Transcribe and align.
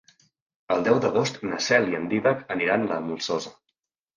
El 0.75 0.81
deu 0.87 0.95
d'agost 1.03 1.37
na 1.49 1.61
Cel 1.67 1.87
i 1.91 1.99
en 1.99 2.09
Dídac 2.15 2.43
aniran 2.57 2.87
a 2.87 2.91
la 2.95 3.01
Molsosa. 3.11 3.57